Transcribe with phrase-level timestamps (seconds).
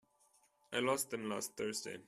[0.73, 1.97] I lost them last Thursday.